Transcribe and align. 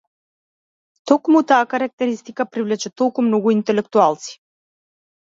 Токму 1.11 1.43
таа 1.51 1.61
карактеристика 1.75 2.49
привлече 2.57 2.89
толку 3.05 3.19
многу 3.31 3.57
интелектуалци. 3.61 4.31